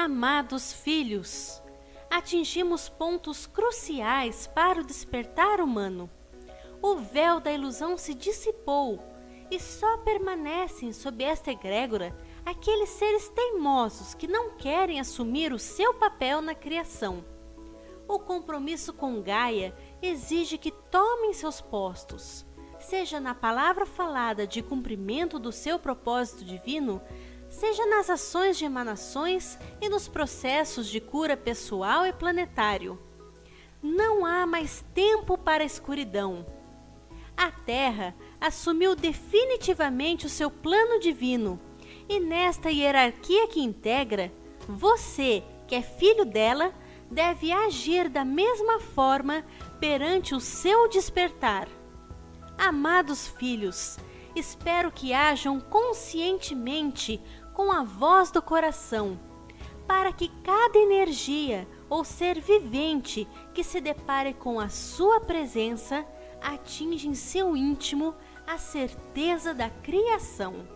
Amados 0.00 0.72
filhos, 0.72 1.60
atingimos 2.08 2.88
pontos 2.88 3.48
cruciais 3.48 4.46
para 4.46 4.80
o 4.80 4.84
despertar 4.84 5.60
humano. 5.60 6.08
O 6.80 6.94
véu 6.98 7.40
da 7.40 7.50
ilusão 7.50 7.98
se 7.98 8.14
dissipou 8.14 9.02
e 9.50 9.58
só 9.58 9.96
permanecem 9.98 10.92
sob 10.92 11.24
esta 11.24 11.50
egrégora 11.50 12.16
aqueles 12.46 12.90
seres 12.90 13.28
teimosos 13.30 14.14
que 14.14 14.28
não 14.28 14.50
querem 14.50 15.00
assumir 15.00 15.52
o 15.52 15.58
seu 15.58 15.92
papel 15.94 16.40
na 16.40 16.54
criação. 16.54 17.24
O 18.06 18.20
compromisso 18.20 18.92
com 18.92 19.20
Gaia 19.20 19.74
exige 20.00 20.58
que 20.58 20.70
tomem 20.70 21.32
seus 21.32 21.60
postos, 21.60 22.46
seja 22.78 23.18
na 23.18 23.34
palavra 23.34 23.84
falada 23.84 24.46
de 24.46 24.62
cumprimento 24.62 25.40
do 25.40 25.50
seu 25.50 25.76
propósito 25.76 26.44
divino, 26.44 27.02
seja 27.58 27.84
nas 27.86 28.08
ações 28.08 28.56
de 28.56 28.64
emanações 28.64 29.58
e 29.80 29.88
nos 29.88 30.06
processos 30.06 30.86
de 30.86 31.00
cura 31.00 31.36
pessoal 31.36 32.06
e 32.06 32.12
planetário. 32.12 32.96
Não 33.82 34.24
há 34.24 34.46
mais 34.46 34.84
tempo 34.94 35.36
para 35.36 35.64
a 35.64 35.66
escuridão. 35.66 36.46
A 37.36 37.50
Terra 37.50 38.14
assumiu 38.40 38.94
definitivamente 38.94 40.24
o 40.24 40.28
seu 40.28 40.50
plano 40.52 41.00
divino, 41.00 41.58
e 42.08 42.20
nesta 42.20 42.70
hierarquia 42.70 43.48
que 43.48 43.60
integra, 43.60 44.32
você, 44.68 45.42
que 45.66 45.74
é 45.74 45.82
filho 45.82 46.24
dela, 46.24 46.72
deve 47.10 47.50
agir 47.50 48.08
da 48.08 48.24
mesma 48.24 48.78
forma 48.78 49.44
perante 49.80 50.32
o 50.32 50.40
seu 50.40 50.88
despertar. 50.88 51.68
Amados 52.56 53.26
filhos, 53.26 53.98
espero 54.34 54.92
que 54.92 55.12
hajam 55.12 55.60
conscientemente 55.60 57.20
com 57.58 57.72
a 57.72 57.82
voz 57.82 58.30
do 58.30 58.40
coração, 58.40 59.18
para 59.84 60.12
que 60.12 60.28
cada 60.44 60.78
energia 60.78 61.66
ou 61.90 62.04
ser 62.04 62.40
vivente 62.40 63.26
que 63.52 63.64
se 63.64 63.80
depare 63.80 64.32
com 64.32 64.60
a 64.60 64.68
sua 64.68 65.18
presença 65.18 66.06
atinja 66.40 67.08
em 67.08 67.16
seu 67.16 67.56
íntimo 67.56 68.14
a 68.46 68.58
certeza 68.58 69.52
da 69.52 69.68
criação. 69.68 70.68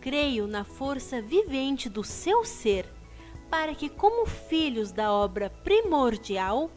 Creio 0.00 0.48
na 0.48 0.64
força 0.64 1.22
vivente 1.22 1.88
do 1.88 2.02
seu 2.02 2.44
ser, 2.44 2.92
para 3.48 3.72
que, 3.72 3.88
como 3.88 4.26
filhos 4.26 4.90
da 4.90 5.12
obra 5.12 5.50
primordial, 5.62 6.68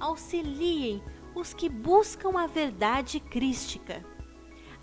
auxiliem 0.00 1.00
os 1.32 1.54
que 1.54 1.68
buscam 1.68 2.36
a 2.36 2.48
verdade 2.48 3.20
crística. 3.20 4.04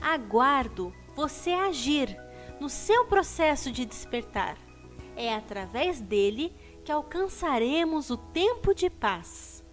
Aguardo 0.01 0.93
você 1.13 1.51
agir 1.51 2.28
no 2.59 2.69
seu 2.69 3.05
processo 3.05 3.71
de 3.71 3.85
despertar. 3.85 4.57
É 5.15 5.33
através 5.33 5.99
dele 5.99 6.53
que 6.83 6.91
alcançaremos 6.91 8.09
o 8.09 8.17
tempo 8.17 8.73
de 8.73 8.89
paz. 8.89 9.63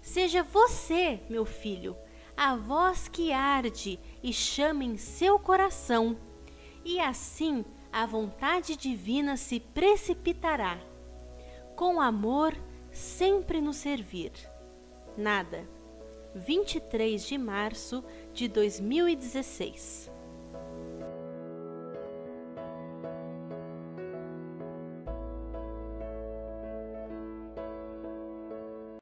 Seja 0.00 0.42
você, 0.42 1.20
meu 1.28 1.44
filho, 1.44 1.96
a 2.36 2.56
voz 2.56 3.08
que 3.08 3.32
arde 3.32 3.98
e 4.22 4.32
chama 4.32 4.84
em 4.84 4.96
seu 4.96 5.38
coração, 5.38 6.16
e 6.84 7.00
assim 7.00 7.64
a 7.92 8.04
vontade 8.04 8.76
divina 8.76 9.36
se 9.36 9.60
precipitará. 9.60 10.78
Com 11.76 12.00
amor, 12.00 12.54
sempre 12.92 13.60
nos 13.60 13.76
servir. 13.76 14.32
Nada. 15.16 15.66
23 16.34 17.24
de 17.24 17.38
março 17.38 18.04
de 18.32 18.48
2016 18.48 20.13